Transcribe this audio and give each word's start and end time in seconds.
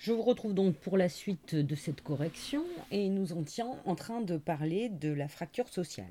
Je 0.00 0.12
vous 0.12 0.22
retrouve 0.22 0.54
donc 0.54 0.76
pour 0.76 0.96
la 0.96 1.10
suite 1.10 1.54
de 1.54 1.74
cette 1.74 2.00
correction 2.00 2.64
et 2.90 3.10
nous 3.10 3.34
en 3.34 3.42
tient 3.42 3.68
en 3.84 3.94
train 3.94 4.22
de 4.22 4.38
parler 4.38 4.88
de 4.88 5.12
la 5.12 5.28
fracture 5.28 5.68
sociale. 5.68 6.08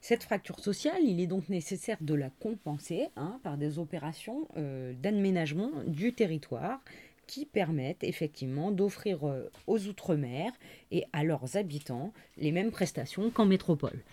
Cette 0.00 0.22
fracture 0.22 0.60
sociale, 0.60 1.02
il 1.02 1.18
est 1.18 1.26
donc 1.26 1.48
nécessaire 1.48 1.96
de 2.02 2.14
la 2.14 2.30
compenser 2.30 3.08
hein, 3.16 3.40
par 3.42 3.56
des 3.56 3.80
opérations 3.80 4.46
euh, 4.56 4.92
d'aménagement 5.02 5.72
du 5.88 6.12
territoire 6.12 6.78
qui 7.26 7.44
permettent 7.44 8.04
effectivement 8.04 8.70
d'offrir 8.70 9.26
euh, 9.26 9.50
aux 9.66 9.88
Outre-mer 9.88 10.52
et 10.92 11.04
à 11.12 11.24
leurs 11.24 11.56
habitants 11.56 12.12
les 12.36 12.52
mêmes 12.52 12.70
prestations 12.70 13.30
qu'en 13.30 13.46
métropole. 13.46 14.04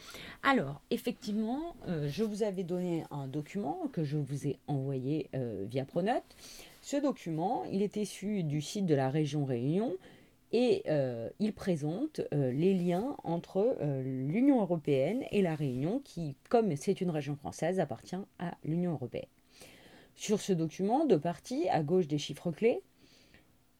Alors, 0.42 0.82
effectivement, 0.90 1.76
euh, 1.88 2.10
je 2.10 2.24
vous 2.24 2.42
avais 2.42 2.64
donné 2.64 3.04
un 3.12 3.28
document 3.28 3.90
que 3.94 4.04
je 4.04 4.18
vous 4.18 4.48
ai 4.48 4.58
envoyé 4.66 5.30
via 5.70 5.86
Pronote 5.86 6.36
ce 6.82 6.98
document, 6.98 7.66
il 7.66 7.82
est 7.82 7.98
issu 7.98 8.44
du 8.44 8.62
site 8.62 8.86
de 8.86 8.96
la 8.96 9.10
région 9.10 9.46
Réunion 9.46 9.98
et 10.52 10.84
euh, 10.88 11.30
il 11.40 11.54
présente 11.54 12.22
euh, 12.34 12.52
les 12.52 12.74
liens 12.74 13.16
entre 13.24 13.78
euh, 13.82 14.02
l'Union 14.02 14.62
européenne 14.62 15.24
et 15.32 15.42
la 15.42 15.56
Réunion 15.56 16.02
qui, 16.04 16.36
comme 16.50 16.76
c'est 16.76 17.02
une 17.02 17.12
région 17.12 17.36
française, 17.36 17.80
appartient 17.80 18.18
à 18.40 18.58
l'Union 18.64 18.94
européenne. 18.94 19.28
Sur 20.16 20.42
ce 20.42 20.54
document, 20.54 21.06
de 21.06 21.16
parties, 21.16 21.70
à 21.70 21.84
gauche 21.84 22.08
des 22.08 22.18
chiffres 22.18 22.52
clés, 22.52 22.82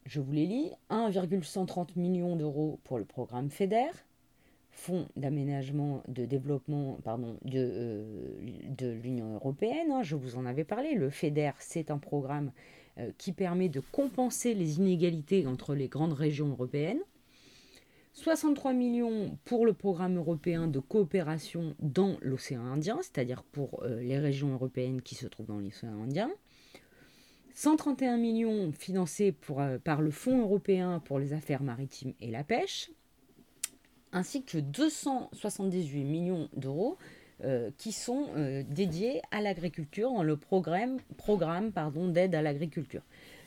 je 0.06 0.20
vous 0.20 0.32
les 0.32 0.46
lis, 0.46 0.70
1,130 0.88 1.96
millions 1.96 2.36
d'euros 2.36 2.80
pour 2.84 2.98
le 2.98 3.04
programme 3.04 3.50
FEDER, 3.50 3.90
Fonds 4.72 5.08
d'aménagement 5.16 6.02
de 6.06 6.24
développement 6.24 6.98
pardon, 7.04 7.36
de, 7.44 8.04
l'Union 9.02 9.34
européenne, 9.34 9.90
hein, 9.90 10.02
je 10.02 10.14
vous 10.14 10.36
en 10.36 10.46
avais 10.46 10.64
parlé, 10.64 10.94
le 10.94 11.10
FEDER 11.10 11.50
c'est 11.58 11.90
un 11.90 11.98
programme 11.98 12.52
qui 13.18 13.32
permet 13.32 13.68
de 13.68 13.80
compenser 13.80 14.54
les 14.54 14.78
inégalités 14.78 15.46
entre 15.46 15.74
les 15.74 15.88
grandes 15.88 16.12
régions 16.12 16.48
européennes. 16.48 17.00
63 18.14 18.72
millions 18.72 19.38
pour 19.44 19.64
le 19.64 19.72
programme 19.72 20.16
européen 20.16 20.66
de 20.66 20.78
coopération 20.78 21.74
dans 21.78 22.16
l'océan 22.20 22.64
Indien, 22.66 22.98
c'est-à-dire 23.02 23.42
pour 23.42 23.82
euh, 23.82 24.00
les 24.00 24.18
régions 24.18 24.52
européennes 24.52 25.00
qui 25.00 25.14
se 25.14 25.26
trouvent 25.26 25.46
dans 25.46 25.58
l'océan 25.58 26.02
Indien. 26.02 26.30
131 27.54 28.16
millions 28.16 28.72
financés 28.72 29.34
euh, 29.50 29.78
par 29.78 30.02
le 30.02 30.10
Fonds 30.10 30.40
européen 30.40 31.00
pour 31.04 31.18
les 31.18 31.32
affaires 31.32 31.62
maritimes 31.62 32.14
et 32.20 32.30
la 32.30 32.44
pêche, 32.44 32.90
ainsi 34.12 34.42
que 34.42 34.58
278 34.58 36.04
millions 36.04 36.48
d'euros 36.56 36.98
euh, 37.42 37.70
qui 37.78 37.92
sont 37.92 38.26
euh, 38.36 38.62
dédiés 38.68 39.22
à 39.30 39.40
l'agriculture 39.40 40.10
dans 40.10 40.22
le 40.22 40.36
programme, 40.36 40.98
d'aide 42.12 42.34
à 42.34 42.42
l'agriculture. 42.42 43.00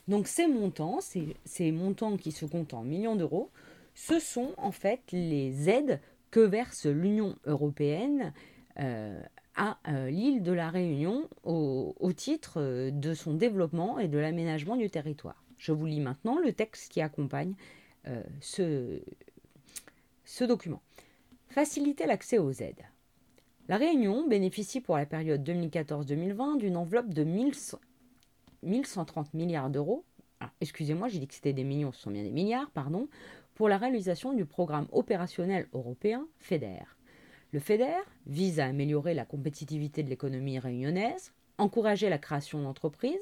Donc 0.07 0.27
ces 0.27 0.47
montants, 0.47 0.99
ces, 0.99 1.71
montants 1.71 2.17
qui 2.17 2.31
se 2.31 2.45
comptent 2.45 2.73
en 2.73 2.81
millions 2.81 3.15
d'euros, 3.15 3.51
ce 3.93 4.17
sont 4.17 4.55
en 4.57 4.71
fait 4.71 5.01
les 5.11 5.69
aides 5.69 5.99
que 6.31 6.39
verse 6.39 6.87
l'Union 6.87 7.35
européenne 7.45 8.33
euh, 8.79 9.21
à 9.55 9.77
l'île 10.09 10.41
de 10.41 10.51
la 10.51 10.71
Réunion 10.71 11.29
au, 11.43 11.93
titre 12.15 12.89
de 12.89 13.13
son 13.13 13.35
développement 13.35 13.99
et 13.99 14.07
de 14.07 14.17
l'aménagement 14.17 14.75
du 14.75 14.89
territoire. 14.89 15.43
Je 15.59 15.71
vous 15.71 15.85
lis 15.85 15.99
maintenant 15.99 16.39
le 16.39 16.51
texte 16.51 16.91
qui 16.91 17.01
accompagne 17.01 17.53
ce 18.41 18.99
document. 20.41 20.81
Faciliter 21.49 22.07
l'accès 22.07 22.39
aux 22.39 22.51
aides. 22.51 22.83
La 23.69 23.77
Réunion 23.77 24.27
bénéficie 24.27 24.81
pour 24.81 24.97
la 24.97 25.05
période 25.05 25.41
2014-2020 25.47 26.57
d'une 26.57 26.75
enveloppe 26.75 27.13
de 27.13 27.23
1130 27.23 29.33
milliards 29.33 29.69
d'euros. 29.69 30.03
Ah, 30.41 30.51
excusez-moi, 30.59 31.07
j'ai 31.07 31.19
dit 31.19 31.27
que 31.27 31.49
des 31.49 31.63
millions, 31.63 31.93
des 32.07 32.29
milliards, 32.29 32.69
pardon, 32.71 33.07
pour 33.55 33.69
la 33.69 33.77
réalisation 33.77 34.33
du 34.33 34.43
programme 34.43 34.87
opérationnel 34.91 35.69
européen 35.71 36.27
FEDER. 36.39 36.83
Le 37.53 37.61
FEDER 37.61 38.01
vise 38.25 38.59
à 38.59 38.65
améliorer 38.65 39.13
la 39.13 39.23
compétitivité 39.23 40.03
de 40.03 40.09
l'économie 40.09 40.59
réunionnaise, 40.59 41.31
encourager 41.57 42.09
la 42.09 42.17
création 42.17 42.61
d'entreprises, 42.61 43.15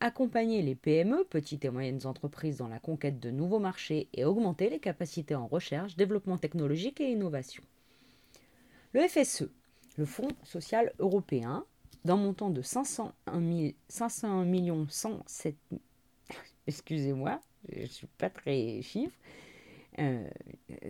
accompagner 0.00 0.60
les 0.60 0.74
PME, 0.74 1.24
petites 1.24 1.64
et 1.64 1.70
moyennes 1.70 2.04
entreprises, 2.04 2.58
dans 2.58 2.68
la 2.68 2.80
conquête 2.80 3.18
de 3.18 3.30
nouveaux 3.30 3.60
marchés 3.60 4.10
et 4.12 4.26
augmenter 4.26 4.68
les 4.68 4.78
capacités 4.78 5.34
en 5.34 5.46
recherche, 5.46 5.96
développement 5.96 6.36
technologique 6.36 7.00
et 7.00 7.10
innovation. 7.10 7.62
Le 8.92 9.08
FSE 9.08 9.48
le 10.00 10.06
Fonds 10.06 10.28
social 10.44 10.94
européen 10.98 11.66
d'un 12.06 12.16
montant 12.16 12.48
de 12.48 12.62
501, 12.62 13.72
501 13.90 14.44
millions 14.46 14.86
107 14.88 15.54
excusez-moi, 16.66 17.38
je 17.70 17.84
suis 17.84 18.06
pas 18.06 18.30
très 18.30 18.80
chiffre, 18.80 19.14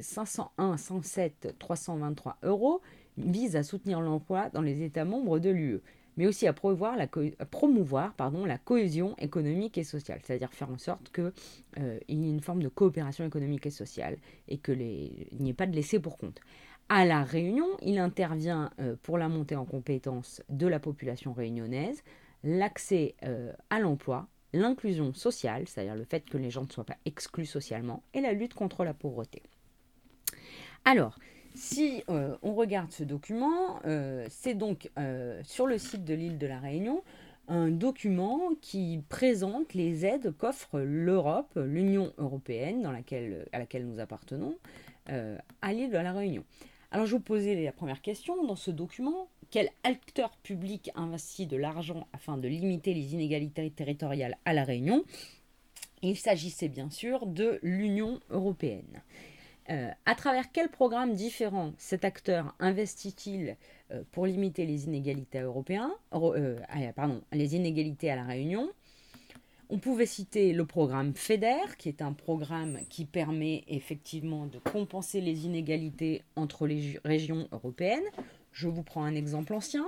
501 0.00 0.76
107 0.76 1.56
323 1.59 2.38
euros 2.44 2.81
vise 3.19 3.56
à 3.56 3.65
soutenir 3.65 4.00
l'emploi 4.00 4.49
dans 4.50 4.62
les 4.62 4.84
États 4.84 5.04
membres 5.04 5.41
de 5.41 5.50
l'UE, 5.50 5.81
mais 6.16 6.28
aussi 6.28 6.47
à 6.47 6.53
promouvoir, 6.53 8.15
pardon, 8.15 8.44
la 8.44 8.59
cohésion 8.59 9.16
économique 9.19 9.76
et 9.76 9.82
sociale, 9.82 10.20
c'est-à-dire 10.22 10.53
faire 10.53 10.70
en 10.70 10.78
sorte 10.78 11.10
qu'il 11.12 11.32
euh, 11.81 11.99
y 12.09 12.26
ait 12.26 12.31
une 12.31 12.43
forme 12.43 12.62
de 12.62 12.69
coopération 12.69 13.26
économique 13.26 13.66
et 13.66 13.70
sociale 13.70 14.19
et 14.47 14.59
qu'il 14.59 14.78
n'y 14.78 15.50
ait 15.50 15.54
pas 15.54 15.66
de 15.66 15.75
laisser 15.75 15.99
pour 15.99 16.16
compte. 16.16 16.41
À 16.92 17.04
La 17.04 17.22
Réunion, 17.22 17.68
il 17.82 18.00
intervient 18.00 18.72
euh, 18.80 18.96
pour 19.04 19.16
la 19.16 19.28
montée 19.28 19.54
en 19.54 19.64
compétences 19.64 20.42
de 20.48 20.66
la 20.66 20.80
population 20.80 21.32
réunionnaise, 21.32 22.02
l'accès 22.42 23.14
euh, 23.22 23.52
à 23.70 23.78
l'emploi, 23.78 24.26
l'inclusion 24.52 25.14
sociale, 25.14 25.68
c'est-à-dire 25.68 25.94
le 25.94 26.02
fait 26.02 26.28
que 26.28 26.36
les 26.36 26.50
gens 26.50 26.64
ne 26.64 26.68
soient 26.68 26.82
pas 26.82 26.96
exclus 27.04 27.46
socialement, 27.46 28.02
et 28.12 28.20
la 28.20 28.32
lutte 28.32 28.54
contre 28.54 28.82
la 28.82 28.92
pauvreté. 28.92 29.44
Alors, 30.84 31.16
si 31.54 32.02
euh, 32.08 32.36
on 32.42 32.54
regarde 32.54 32.90
ce 32.90 33.04
document, 33.04 33.80
c'est 34.28 34.54
donc 34.54 34.90
sur 35.44 35.68
le 35.68 35.78
site 35.78 36.04
de 36.04 36.14
l'île 36.14 36.38
de 36.38 36.46
la 36.48 36.58
Réunion 36.58 37.04
un 37.46 37.68
document 37.68 38.50
qui 38.60 39.00
présente 39.08 39.74
les 39.74 40.04
aides 40.04 40.34
qu'offre 40.36 40.80
l'Europe, 40.80 41.52
l'Union 41.54 42.12
européenne 42.18 42.84
à 42.84 43.58
laquelle 43.58 43.86
nous 43.86 44.00
appartenons, 44.00 44.56
à 45.06 45.72
l'île 45.72 45.90
de 45.90 45.96
la 45.96 46.12
Réunion. 46.12 46.44
Alors 46.92 47.06
je 47.06 47.12
vous 47.12 47.20
posais 47.20 47.54
la 47.54 47.70
première 47.70 48.02
question 48.02 48.44
dans 48.44 48.56
ce 48.56 48.72
document. 48.72 49.28
Quel 49.52 49.70
acteur 49.84 50.36
public 50.38 50.90
investit 50.96 51.46
de 51.46 51.56
l'argent 51.56 52.08
afin 52.12 52.36
de 52.36 52.48
limiter 52.48 52.94
les 52.94 53.14
inégalités 53.14 53.70
territoriales 53.70 54.36
à 54.44 54.52
La 54.52 54.64
Réunion? 54.64 55.04
Il 56.02 56.16
s'agissait 56.16 56.68
bien 56.68 56.90
sûr 56.90 57.26
de 57.26 57.60
l'Union 57.62 58.18
européenne. 58.30 59.02
Euh, 59.68 59.88
à 60.04 60.16
travers 60.16 60.50
quels 60.50 60.68
programmes 60.68 61.14
différents 61.14 61.72
cet 61.78 62.04
acteur 62.04 62.56
investit-il 62.58 63.56
euh, 63.92 64.02
pour 64.10 64.26
limiter 64.26 64.66
les 64.66 64.86
inégalités 64.86 65.38
européennes, 65.38 65.92
euh, 66.12 66.58
les 67.30 67.54
inégalités 67.54 68.10
à 68.10 68.16
la 68.16 68.24
Réunion? 68.24 68.68
On 69.70 69.78
pouvait 69.78 70.06
citer 70.06 70.53
le 70.53 70.64
programme 70.66 71.14
FEDER, 71.14 71.76
qui 71.78 71.88
est 71.88 72.03
un 72.03 72.12
programme 72.12 72.78
qui 72.88 73.04
permet 73.04 73.64
effectivement 73.69 74.47
de 74.47 74.58
compenser 74.58 75.20
les 75.20 75.47
inégalités 75.47 76.22
entre 76.34 76.66
les 76.66 76.98
régions 77.04 77.48
européennes. 77.53 78.04
Je 78.53 78.66
vous 78.66 78.82
prends 78.82 79.04
un 79.04 79.14
exemple 79.14 79.54
ancien 79.54 79.86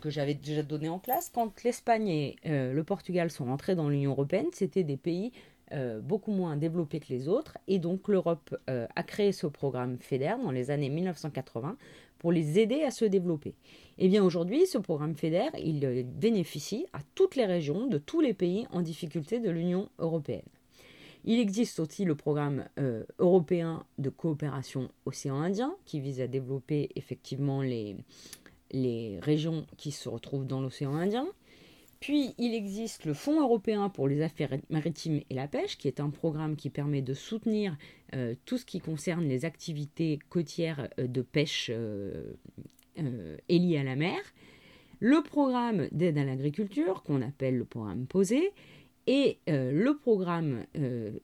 que 0.00 0.10
j'avais 0.10 0.34
déjà 0.34 0.62
donné 0.62 0.88
en 0.88 0.98
place. 0.98 1.30
Quand 1.32 1.62
l'Espagne 1.62 2.08
et 2.08 2.36
euh, 2.46 2.72
le 2.72 2.84
Portugal 2.84 3.30
sont 3.30 3.44
rentrés 3.44 3.76
dans 3.76 3.88
l'Union 3.88 4.10
européenne, 4.10 4.46
c'était 4.52 4.82
des 4.82 4.96
pays 4.96 5.32
euh, 5.72 6.00
beaucoup 6.00 6.32
moins 6.32 6.56
développés 6.56 6.98
que 7.00 7.08
les 7.10 7.28
autres. 7.28 7.56
Et 7.68 7.78
donc 7.78 8.08
l'Europe 8.08 8.56
euh, 8.68 8.86
a 8.96 9.02
créé 9.02 9.30
ce 9.32 9.46
programme 9.46 9.98
FEDER 10.00 10.34
dans 10.42 10.50
les 10.50 10.70
années 10.70 10.88
1980 10.88 11.76
pour 12.18 12.32
les 12.32 12.58
aider 12.58 12.82
à 12.82 12.90
se 12.90 13.04
développer. 13.04 13.50
Et 13.98 14.06
eh 14.06 14.08
bien 14.08 14.24
aujourd'hui, 14.24 14.66
ce 14.66 14.78
programme 14.78 15.14
FEDER, 15.14 15.48
il 15.62 15.84
euh, 15.84 16.02
bénéficie 16.04 16.86
à 16.92 16.98
toutes 17.14 17.36
les 17.36 17.46
régions 17.46 17.86
de 17.86 17.98
tous 17.98 18.20
les 18.20 18.34
pays 18.34 18.66
en 18.72 18.80
difficulté 18.80 19.38
de 19.38 19.50
l'Union 19.50 19.88
européenne. 19.98 20.42
Il 21.24 21.38
existe 21.38 21.78
aussi 21.80 22.06
le 22.06 22.14
programme 22.14 22.64
européen 23.18 23.84
de 23.98 24.08
coopération 24.08 24.88
océan 25.04 25.38
Indien 25.42 25.74
qui 25.84 26.00
vise 26.00 26.22
à 26.22 26.26
développer 26.26 26.88
effectivement 26.96 27.60
les, 27.60 27.94
les 28.72 29.18
régions 29.20 29.66
qui 29.76 29.92
se 29.92 30.08
retrouvent 30.08 30.46
dans 30.46 30.60
l'océan 30.60 30.94
Indien. 30.94 31.26
Puis 32.00 32.34
il 32.38 32.54
existe 32.54 33.04
le 33.04 33.12
Fonds 33.12 33.42
européen 33.42 33.90
pour 33.90 34.08
les 34.08 34.22
affaires 34.22 34.56
maritimes 34.70 35.20
et 35.28 35.34
la 35.34 35.46
pêche, 35.46 35.76
qui 35.76 35.86
est 35.86 36.00
un 36.00 36.08
programme 36.08 36.56
qui 36.56 36.70
permet 36.70 37.02
de 37.02 37.12
soutenir 37.12 37.76
euh, 38.14 38.34
tout 38.46 38.56
ce 38.56 38.64
qui 38.64 38.80
concerne 38.80 39.28
les 39.28 39.44
activités 39.44 40.18
côtières 40.30 40.88
euh, 40.98 41.06
de 41.06 41.20
pêche 41.20 41.70
euh, 41.72 42.32
et 42.96 43.58
liées 43.58 43.76
à 43.76 43.84
la 43.84 43.96
mer. 43.96 44.18
Le 44.98 45.22
programme 45.22 45.88
d'aide 45.92 46.16
à 46.16 46.24
l'agriculture, 46.24 47.02
qu'on 47.02 47.20
appelle 47.20 47.58
le 47.58 47.66
programme 47.66 48.06
POSé, 48.06 48.50
et 49.06 49.38
le 49.46 49.92
programme 49.94 50.66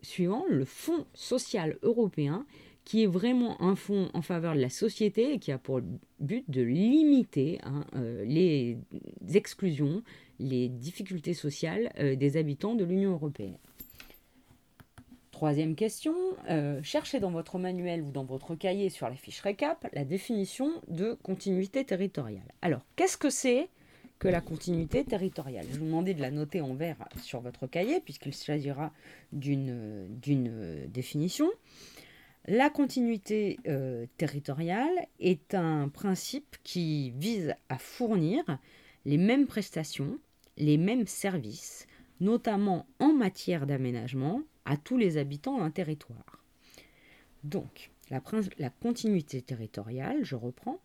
suivant, 0.00 0.44
le 0.48 0.64
Fonds 0.64 1.04
social 1.12 1.76
européen, 1.82 2.46
qui 2.84 3.02
est 3.02 3.06
vraiment 3.06 3.60
un 3.62 3.76
fonds 3.76 4.08
en 4.14 4.22
faveur 4.22 4.54
de 4.54 4.60
la 4.60 4.70
société 4.70 5.34
et 5.34 5.38
qui 5.38 5.52
a 5.52 5.58
pour 5.58 5.82
but 6.18 6.44
de 6.48 6.62
limiter 6.62 7.60
hein, 7.64 7.84
les 8.24 8.78
exclusions, 9.34 10.02
les 10.38 10.68
difficultés 10.68 11.34
sociales 11.34 11.92
des 11.98 12.36
habitants 12.36 12.74
de 12.74 12.84
l'Union 12.84 13.12
européenne. 13.12 13.56
Troisième 15.36 15.74
question, 15.74 16.14
euh, 16.48 16.82
cherchez 16.82 17.20
dans 17.20 17.30
votre 17.30 17.58
manuel 17.58 18.00
ou 18.00 18.10
dans 18.10 18.24
votre 18.24 18.54
cahier 18.54 18.88
sur 18.88 19.06
la 19.06 19.16
fiche 19.16 19.42
récap 19.42 19.86
la 19.92 20.06
définition 20.06 20.72
de 20.88 21.12
continuité 21.12 21.84
territoriale. 21.84 22.54
Alors, 22.62 22.80
qu'est-ce 22.96 23.18
que 23.18 23.28
c'est 23.28 23.68
que 24.18 24.28
la 24.28 24.40
continuité 24.40 25.04
territoriale? 25.04 25.66
Je 25.70 25.78
vous 25.78 25.84
demander 25.84 26.14
de 26.14 26.22
la 26.22 26.30
noter 26.30 26.62
en 26.62 26.72
vert 26.72 26.96
sur 27.20 27.42
votre 27.42 27.66
cahier 27.66 28.00
puisqu'il 28.00 28.32
s'agira 28.32 28.94
d'une 29.30 30.86
définition. 30.88 31.50
La 32.46 32.70
continuité 32.70 33.58
euh, 33.68 34.06
territoriale 34.16 35.06
est 35.20 35.54
un 35.54 35.90
principe 35.90 36.56
qui 36.64 37.10
vise 37.10 37.54
à 37.68 37.76
fournir 37.76 38.42
les 39.04 39.18
mêmes 39.18 39.46
prestations, 39.46 40.18
les 40.56 40.76
mêmes 40.76 41.06
services, 41.06 41.86
notamment 42.20 42.86
en 42.98 43.12
matière 43.12 43.66
d'aménagement, 43.66 44.42
à 44.64 44.76
tous 44.76 44.96
les 44.96 45.16
habitants 45.16 45.58
d'un 45.58 45.70
territoire. 45.70 46.44
Donc, 47.44 47.90
la, 48.10 48.20
continuité 48.70 49.42
territoriale, 49.42 50.24
je 50.24 50.36
reprends, 50.36 50.80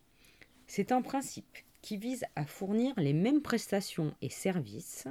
c'est 0.68 0.91
un 0.91 1.01
principe 1.01 1.57
qui 1.81 1.97
vise 1.97 2.23
à 2.35 2.45
fournir 2.45 2.94
les 2.97 3.13
mêmes 3.13 3.41
prestations 3.41 4.13
et 4.21 4.29
services, 4.29 5.07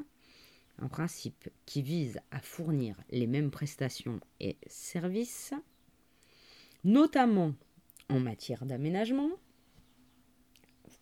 un 0.78 0.88
principe 0.88 1.50
qui 1.66 1.82
vise 1.82 2.20
à 2.30 2.40
fournir 2.40 2.96
les 3.10 3.26
mêmes 3.26 3.50
prestations 3.50 4.20
et 4.38 4.56
services, 4.66 5.52
notamment 6.84 7.54
en 8.08 8.20
matière 8.20 8.64
d'aménagement, 8.66 9.30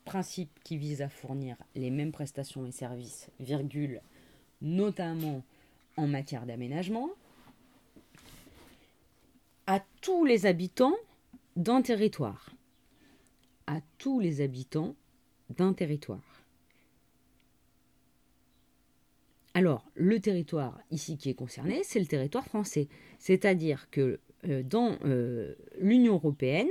principe 0.09 0.51
qui 0.65 0.79
vise 0.79 1.03
à 1.03 1.11
fournir 1.11 1.57
les 1.75 1.91
mêmes 1.91 2.13
prestations 2.13 2.65
et 2.65 2.73
services, 2.73 3.29
notamment 4.63 5.43
en 5.99 6.07
matière 6.07 6.47
d'aménagement, 6.47 7.11
à 9.67 9.85
tous 10.01 10.25
les 10.25 10.47
habitants 10.47 10.97
d'un 11.57 11.83
territoire. 11.83 12.55
À 13.67 13.81
tous 13.99 14.19
les 14.19 14.41
habitants 14.41 14.95
d'un 15.51 15.75
territoire. 15.75 16.43
Alors, 19.53 19.85
le 19.95 20.21
territoire 20.21 20.81
ici 20.91 21.19
qui 21.19 21.29
est 21.29 21.35
concerné, 21.35 21.83
c'est 21.85 22.01
le 22.01 22.07
territoire 22.07 22.47
français. 22.47 22.89
C'est-à-dire 23.19 23.91
que 23.91 24.21
euh, 24.47 24.63
dans 24.63 24.97
euh, 25.05 25.55
l'Union 25.81 26.15
européenne, 26.15 26.71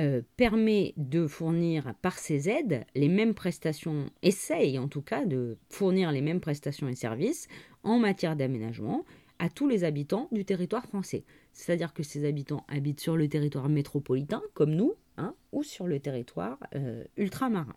euh, 0.00 0.22
permet 0.38 0.94
de 0.96 1.26
fournir 1.26 1.92
par 2.00 2.18
ses 2.18 2.48
aides 2.48 2.86
les 2.94 3.08
mêmes 3.08 3.34
prestations, 3.34 4.06
essaye 4.22 4.78
en 4.78 4.88
tout 4.88 5.02
cas 5.02 5.26
de 5.26 5.58
fournir 5.68 6.10
les 6.10 6.22
mêmes 6.22 6.40
prestations 6.40 6.88
et 6.88 6.94
services 6.94 7.48
en 7.82 7.98
matière 7.98 8.34
d'aménagement 8.34 9.04
à 9.38 9.50
tous 9.50 9.68
les 9.68 9.84
habitants 9.84 10.28
du 10.32 10.46
territoire 10.46 10.86
français. 10.86 11.24
C'est-à-dire 11.52 11.92
que 11.92 12.02
ces 12.02 12.24
habitants 12.24 12.64
habitent 12.68 13.00
sur 13.00 13.14
le 13.14 13.28
territoire 13.28 13.68
métropolitain, 13.68 14.40
comme 14.54 14.70
nous, 14.70 14.94
hein, 15.18 15.34
ou 15.52 15.62
sur 15.62 15.86
le 15.86 16.00
territoire 16.00 16.58
euh, 16.74 17.04
ultramarin. 17.18 17.76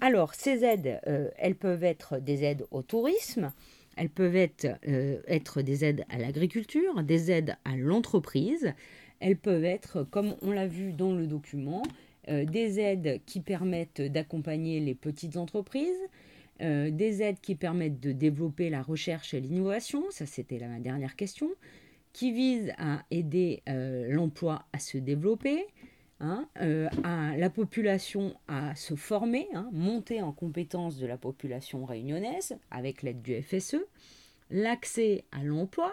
Alors, 0.00 0.34
ces 0.34 0.64
aides, 0.64 1.00
euh, 1.06 1.30
elles 1.36 1.56
peuvent 1.56 1.84
être 1.84 2.18
des 2.18 2.42
aides 2.42 2.66
au 2.72 2.82
tourisme, 2.82 3.52
elles 3.96 4.10
peuvent 4.10 4.34
être 4.34 5.62
des 5.62 5.84
aides 5.84 6.04
à 6.08 6.18
l'agriculture, 6.18 7.02
des 7.04 7.30
aides 7.30 7.56
à 7.64 7.76
l'entreprise, 7.76 8.74
elles 9.20 9.36
peuvent 9.36 9.64
être, 9.64 10.02
comme 10.02 10.34
on 10.42 10.50
l'a 10.50 10.66
vu 10.66 10.92
dans 10.92 11.14
le 11.14 11.26
document, 11.26 11.82
euh, 12.28 12.44
des 12.44 12.80
aides 12.80 13.20
qui 13.26 13.40
permettent 13.40 14.02
d'accompagner 14.02 14.80
les 14.80 14.94
petites 14.94 15.36
entreprises, 15.36 16.00
euh, 16.60 16.90
des 16.90 17.22
aides 17.22 17.40
qui 17.40 17.54
permettent 17.54 18.00
de 18.00 18.12
développer 18.12 18.68
la 18.68 18.82
recherche 18.82 19.32
et 19.32 19.40
l'innovation, 19.40 20.04
ça 20.10 20.26
c'était 20.26 20.58
la 20.58 20.78
dernière 20.78 21.16
question, 21.16 21.48
qui 22.12 22.32
visent 22.32 22.72
à 22.78 23.04
aider 23.10 23.62
euh, 23.68 24.08
l'emploi 24.10 24.64
à 24.72 24.78
se 24.78 24.98
développer, 24.98 25.64
hein, 26.20 26.46
à 27.04 27.36
la 27.36 27.50
population 27.50 28.34
à 28.48 28.74
se 28.74 28.94
former, 28.94 29.48
hein, 29.54 29.70
monter 29.72 30.20
en 30.20 30.32
compétence 30.32 30.98
de 30.98 31.06
la 31.06 31.16
population 31.16 31.84
réunionnaise 31.84 32.58
avec 32.70 33.02
l'aide 33.02 33.22
du 33.22 33.40
FSE, 33.40 33.76
l'accès 34.50 35.24
à 35.32 35.42
l'emploi, 35.42 35.92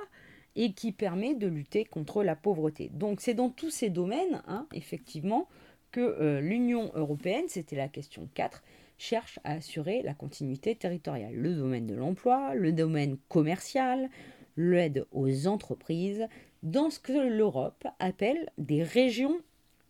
et 0.58 0.74
qui 0.74 0.92
permet 0.92 1.36
de 1.36 1.48
lutter 1.48 1.86
contre 1.86 2.24
la 2.24 2.36
pauvreté. 2.36 2.90
Donc 2.94 3.22
c'est 3.22 3.36
dans 3.36 3.50
tous 3.50 3.70
ces 3.70 3.90
domaines, 3.90 4.42
hein, 4.48 4.68
effectivement, 4.74 5.48
que 5.92 6.02
euh, 6.02 6.42
l'Union 6.42 6.92
européenne, 6.96 7.46
c'était 7.48 7.76
la 7.76 7.88
question 7.88 8.28
4, 8.34 8.64
cherche 8.98 9.40
à 9.44 9.54
assurer 9.54 10.02
la 10.02 10.16
continuité 10.16 10.76
territoriale. 10.76 11.36
Le 11.36 11.54
domaine 11.54 11.86
de 11.86 11.94
l'emploi, 11.94 12.56
le 12.56 12.74
domaine 12.74 13.18
commercial, 13.30 14.10
l'aide 14.58 15.06
aux 15.12 15.48
entreprises, 15.48 16.28
dans 16.64 16.90
ce 16.90 17.00
que 17.00 17.30
l'Europe 17.30 17.88
appelle 18.00 18.50
des 18.58 18.82
régions 18.82 19.38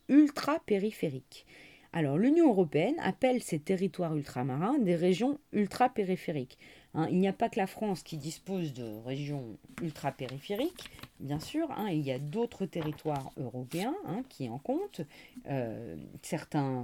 ultra-périphériques. 0.09 1.45
Alors 1.93 2.17
l'Union 2.17 2.49
européenne 2.49 2.95
appelle 2.99 3.41
ces 3.41 3.59
territoires 3.59 4.15
ultramarins 4.15 4.77
des 4.79 4.95
régions 4.95 5.39
ultra-périphériques. 5.53 6.59
Hein, 6.97 7.07
il 7.11 7.19
n'y 7.19 7.27
a 7.27 7.33
pas 7.33 7.47
que 7.47 7.59
la 7.59 7.67
France 7.67 8.01
qui 8.01 8.17
dispose 8.17 8.73
de 8.73 8.97
régions 9.05 9.55
ultra-périphériques, 9.83 10.89
bien 11.19 11.39
sûr. 11.39 11.69
Hein, 11.69 11.89
il 11.91 12.01
y 12.01 12.11
a 12.11 12.17
d'autres 12.17 12.65
territoires 12.65 13.31
européens 13.37 13.93
hein, 14.07 14.23
qui 14.29 14.49
en 14.49 14.57
comptent. 14.57 15.01
Euh, 15.47 15.95
certains, 16.23 16.83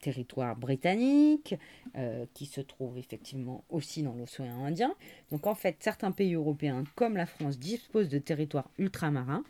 territoires 0.00 0.56
britanniques 0.56 1.54
euh, 1.96 2.26
qui 2.34 2.44
se 2.44 2.60
trouvent 2.60 2.98
effectivement 2.98 3.64
aussi 3.70 4.02
dans 4.02 4.14
l'océan 4.14 4.64
Indien. 4.64 4.94
Donc 5.30 5.46
en 5.46 5.54
fait, 5.54 5.76
certains 5.80 6.12
pays 6.12 6.34
européens 6.34 6.84
comme 6.96 7.16
la 7.16 7.26
France 7.26 7.58
disposent 7.58 8.10
de 8.10 8.18
territoires 8.18 8.68
ultramarins 8.78 9.42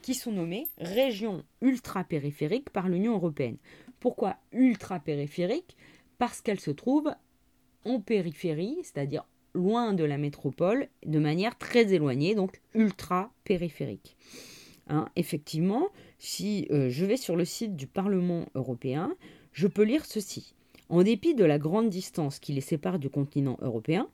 qui 0.00 0.14
sont 0.14 0.32
nommés 0.32 0.66
régions 0.78 1.44
ultra-périphériques 1.60 2.70
par 2.70 2.88
l'Union 2.88 3.12
européenne. 3.12 3.58
Pourquoi 4.00 4.36
ultra-périphériques? 4.52 5.76
Parce 6.18 6.40
qu'elles 6.40 6.60
se 6.60 6.70
trouvent 6.70 7.14
en 7.84 8.00
périphérie, 8.00 8.78
c'est-à-dire 8.82 9.24
loin 9.54 9.92
de 9.92 10.04
la 10.04 10.18
métropole, 10.18 10.88
de 11.06 11.18
manière 11.18 11.56
très 11.58 11.94
éloignée, 11.94 12.34
donc 12.34 12.60
ultra 12.74 13.32
périphérique. 13.44 14.16
Hein, 14.88 15.08
effectivement, 15.16 15.88
si 16.18 16.66
euh, 16.70 16.90
je 16.90 17.04
vais 17.04 17.16
sur 17.16 17.36
le 17.36 17.44
site 17.44 17.76
du 17.76 17.86
Parlement 17.86 18.46
européen, 18.54 19.14
je 19.52 19.66
peux 19.66 19.84
lire 19.84 20.04
ceci. 20.04 20.54
En 20.88 21.02
dépit 21.02 21.34
de 21.34 21.44
la 21.44 21.58
grande 21.58 21.88
distance 21.88 22.38
qui 22.38 22.52
les 22.52 22.60
sépare 22.60 22.98
du 22.98 23.08
continent 23.08 23.56
européen, 23.62 24.08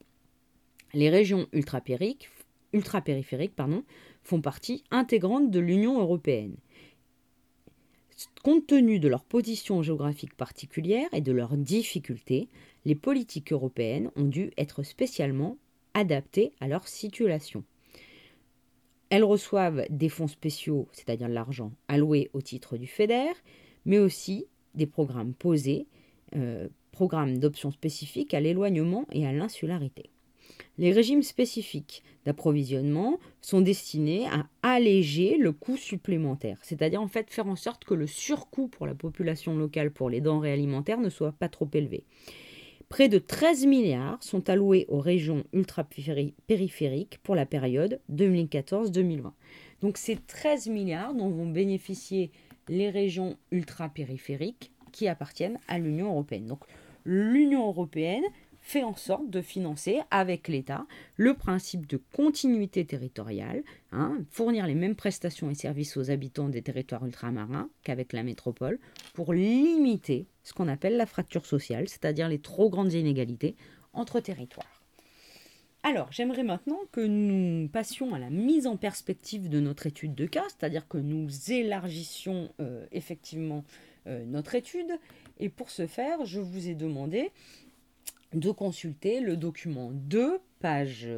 les 0.94 1.10
régions 1.10 1.46
ultrapériphériques, 1.52 2.28
font 4.22 4.40
partie 4.40 4.84
intégrante 4.90 5.50
de 5.50 5.60
l'Union 5.60 5.98
européenne. 6.00 6.56
Compte 8.42 8.66
tenu 8.66 8.98
de 8.98 9.08
leur 9.08 9.24
position 9.24 9.82
géographique 9.82 10.34
particulière 10.34 11.08
et 11.12 11.20
de 11.20 11.32
leurs 11.32 11.56
difficultés, 11.56 12.48
les 12.84 12.94
politiques 12.94 13.52
européennes 13.52 14.10
ont 14.16 14.24
dû 14.24 14.50
être 14.56 14.82
spécialement 14.82 15.56
adaptées 15.94 16.52
à 16.60 16.68
leur 16.68 16.88
situation. 16.88 17.64
Elles 19.10 19.24
reçoivent 19.24 19.84
des 19.90 20.08
fonds 20.08 20.28
spéciaux, 20.28 20.88
c'est-à-dire 20.92 21.28
de 21.28 21.34
l'argent 21.34 21.72
alloué 21.88 22.30
au 22.32 22.40
titre 22.40 22.76
du 22.76 22.86
FEDER, 22.86 23.32
mais 23.84 23.98
aussi 23.98 24.46
des 24.74 24.86
programmes 24.86 25.34
posés, 25.34 25.86
euh, 26.36 26.68
programmes 26.92 27.38
d'options 27.38 27.72
spécifiques 27.72 28.34
à 28.34 28.40
l'éloignement 28.40 29.06
et 29.10 29.26
à 29.26 29.32
l'insularité. 29.32 30.10
Les 30.78 30.92
régimes 30.92 31.22
spécifiques 31.22 32.02
d'approvisionnement 32.24 33.18
sont 33.40 33.60
destinés 33.60 34.26
à 34.28 34.46
alléger 34.62 35.36
le 35.36 35.52
coût 35.52 35.76
supplémentaire, 35.76 36.58
c'est-à-dire 36.62 37.02
en 37.02 37.08
fait 37.08 37.30
faire 37.30 37.46
en 37.46 37.56
sorte 37.56 37.84
que 37.84 37.94
le 37.94 38.06
surcoût 38.06 38.68
pour 38.68 38.86
la 38.86 38.94
population 38.94 39.56
locale 39.56 39.90
pour 39.90 40.10
les 40.10 40.20
denrées 40.20 40.52
alimentaires 40.52 41.00
ne 41.00 41.10
soit 41.10 41.32
pas 41.32 41.48
trop 41.48 41.68
élevé. 41.72 42.04
Près 42.90 43.08
de 43.08 43.18
13 43.18 43.66
milliards 43.66 44.20
sont 44.20 44.50
alloués 44.50 44.84
aux 44.88 44.98
régions 44.98 45.44
ultra-périphériques 45.52 47.20
pour 47.22 47.36
la 47.36 47.46
période 47.46 48.00
2014-2020. 48.12 49.30
Donc 49.80 49.96
c'est 49.96 50.26
13 50.26 50.66
milliards 50.68 51.14
dont 51.14 51.30
vont 51.30 51.46
bénéficier 51.46 52.32
les 52.68 52.90
régions 52.90 53.36
ultra-périphériques 53.52 54.72
qui 54.90 55.06
appartiennent 55.06 55.58
à 55.68 55.78
l'Union 55.78 56.08
européenne. 56.08 56.46
Donc 56.46 56.64
l'Union 57.04 57.68
européenne 57.68 58.24
fait 58.70 58.84
en 58.84 58.94
sorte 58.94 59.28
de 59.28 59.42
financer 59.42 60.00
avec 60.12 60.46
l'État 60.46 60.86
le 61.16 61.34
principe 61.34 61.88
de 61.88 61.96
continuité 61.96 62.84
territoriale, 62.84 63.64
hein, 63.90 64.18
fournir 64.30 64.64
les 64.68 64.76
mêmes 64.76 64.94
prestations 64.94 65.50
et 65.50 65.54
services 65.54 65.96
aux 65.96 66.12
habitants 66.12 66.48
des 66.48 66.62
territoires 66.62 67.04
ultramarins 67.04 67.68
qu'avec 67.82 68.12
la 68.12 68.22
métropole, 68.22 68.78
pour 69.12 69.32
limiter 69.32 70.28
ce 70.44 70.52
qu'on 70.52 70.68
appelle 70.68 70.96
la 70.96 71.06
fracture 71.06 71.46
sociale, 71.46 71.88
c'est-à-dire 71.88 72.28
les 72.28 72.38
trop 72.38 72.70
grandes 72.70 72.92
inégalités 72.92 73.56
entre 73.92 74.20
territoires. 74.20 74.80
Alors, 75.82 76.12
j'aimerais 76.12 76.44
maintenant 76.44 76.78
que 76.92 77.00
nous 77.00 77.68
passions 77.68 78.14
à 78.14 78.20
la 78.20 78.30
mise 78.30 78.68
en 78.68 78.76
perspective 78.76 79.48
de 79.48 79.58
notre 79.58 79.88
étude 79.88 80.14
de 80.14 80.26
cas, 80.26 80.44
c'est-à-dire 80.46 80.86
que 80.86 80.98
nous 80.98 81.28
élargissions 81.50 82.52
euh, 82.60 82.86
effectivement 82.92 83.64
euh, 84.06 84.24
notre 84.26 84.54
étude. 84.54 84.92
Et 85.40 85.48
pour 85.48 85.70
ce 85.70 85.88
faire, 85.88 86.24
je 86.24 86.38
vous 86.38 86.68
ai 86.68 86.76
demandé 86.76 87.32
de 88.32 88.50
consulter 88.50 89.20
le 89.20 89.36
document 89.36 89.90
2, 89.92 90.40
page 90.60 91.08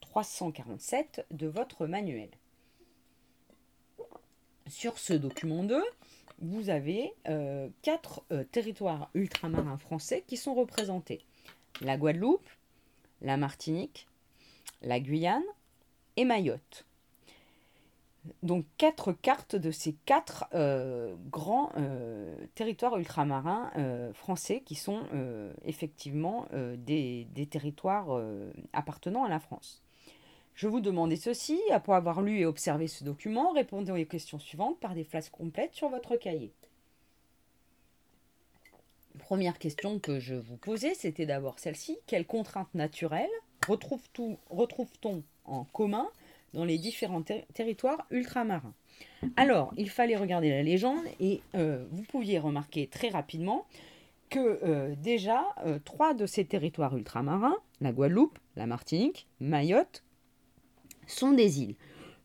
347 0.00 1.26
de 1.30 1.46
votre 1.46 1.86
manuel. 1.86 2.30
Sur 4.68 4.98
ce 4.98 5.12
document 5.12 5.62
2, 5.62 5.82
vous 6.40 6.70
avez 6.70 7.12
euh, 7.28 7.68
quatre 7.82 8.22
euh, 8.32 8.44
territoires 8.44 9.10
ultramarins 9.14 9.78
français 9.78 10.24
qui 10.26 10.36
sont 10.36 10.54
représentés. 10.54 11.24
La 11.80 11.96
Guadeloupe, 11.96 12.48
la 13.20 13.36
Martinique, 13.36 14.08
la 14.82 15.00
Guyane 15.00 15.44
et 16.16 16.24
Mayotte. 16.24 16.84
Donc 18.42 18.64
quatre 18.78 19.12
cartes 19.12 19.56
de 19.56 19.70
ces 19.70 19.94
quatre 20.04 20.46
euh, 20.54 21.14
grands 21.30 21.72
territoires 22.54 22.96
ultramarins 22.98 23.70
français 24.14 24.62
qui 24.64 24.74
sont 24.74 25.02
effectivement 25.64 26.46
des, 26.52 27.26
territoires 27.50 28.20
appartenant 28.72 29.24
à 29.24 29.28
la 29.28 29.40
France. 29.40 29.82
Je 30.54 30.68
vous 30.68 30.80
demandais 30.80 31.16
ceci, 31.16 31.60
après 31.70 31.92
avoir 31.92 32.22
lu 32.22 32.38
et 32.40 32.46
observé 32.46 32.88
ce 32.88 33.04
document, 33.04 33.52
répondez 33.52 33.92
aux 33.92 34.06
questions 34.06 34.38
suivantes 34.38 34.80
par 34.80 34.94
des 34.94 35.04
phrases 35.04 35.28
complètes 35.28 35.74
sur 35.74 35.90
votre 35.90 36.16
cahier. 36.16 36.50
Première 39.18 39.58
question 39.58 39.98
que 39.98 40.18
je 40.18 40.34
vous 40.34 40.56
posais, 40.56 40.94
c'était 40.94 41.26
d'abord 41.26 41.58
celle-ci. 41.58 41.98
Quelles 42.06 42.26
contraintes 42.26 42.74
naturelles 42.74 43.28
retrouve-t-on 43.66 45.22
en 45.44 45.64
commun 45.64 46.08
dans 46.56 46.64
les 46.64 46.78
différents 46.78 47.22
territoires 47.22 48.06
ultramarins 48.10 48.74
Alors, 49.36 49.74
il 49.76 49.90
fallait 49.90 50.16
regarder 50.16 50.48
la 50.48 50.62
légende 50.62 51.04
et 51.20 51.42
euh, 51.54 51.84
vous 51.92 52.02
pouviez 52.02 52.38
remarquer 52.38 52.86
très 52.86 53.10
rapidement 53.10 53.66
que 54.30 54.58
euh, 54.64 54.94
déjà, 54.96 55.44
euh, 55.64 55.78
trois 55.84 56.14
de 56.14 56.24
ces 56.26 56.46
territoires 56.46 56.96
ultramarins, 56.96 57.56
la 57.80 57.92
Guadeloupe, 57.92 58.38
la 58.56 58.66
Martinique, 58.66 59.28
Mayotte, 59.38 60.02
sont 61.06 61.32
des 61.32 61.60
îles. 61.60 61.76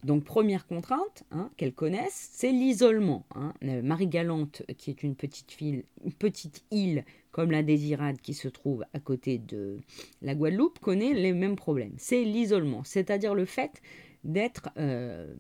Donc 0.04 0.24
première 0.24 0.66
contrainte 0.66 1.24
hein, 1.32 1.52
qu'elles 1.58 1.74
connaissent, 1.74 2.30
c'est 2.32 2.52
l'isolement. 2.52 3.26
Hein. 3.36 3.54
Euh, 3.64 3.82
Marie-Galante, 3.84 4.64
qui 4.78 4.90
est 4.90 5.04
une 5.04 5.16
petite, 5.16 5.60
une 5.62 5.84
petite 6.18 6.64
île 6.72 7.06
comme 7.32 7.52
la 7.52 7.62
Désirade 7.64 8.20
qui 8.20 8.34
se 8.34 8.48
trouve 8.48 8.84
à 8.94 9.00
côté 9.00 9.38
de 9.38 9.80
la 10.22 10.34
Guadeloupe, 10.34 10.80
connaît 10.80 11.14
les 11.14 11.34
mêmes 11.34 11.56
problèmes. 11.56 11.94
C'est 11.98 12.24
l'isolement, 12.24 12.84
c'est-à-dire 12.84 13.36
le 13.36 13.46
fait 13.46 13.82
d'être 14.24 14.70
euh, 14.78 15.34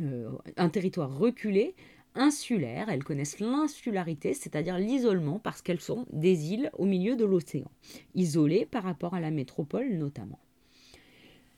euh, 0.00 0.30
un 0.56 0.68
territoire 0.68 1.16
reculé, 1.16 1.74
insulaire. 2.14 2.88
Elles 2.88 3.04
connaissent 3.04 3.40
l'insularité, 3.40 4.34
c'est-à-dire 4.34 4.78
l'isolement, 4.78 5.38
parce 5.38 5.62
qu'elles 5.62 5.80
sont 5.80 6.06
des 6.12 6.52
îles 6.52 6.70
au 6.74 6.84
milieu 6.84 7.16
de 7.16 7.24
l'océan, 7.24 7.70
isolées 8.14 8.66
par 8.66 8.82
rapport 8.84 9.14
à 9.14 9.20
la 9.20 9.30
métropole 9.30 9.94
notamment. 9.94 10.38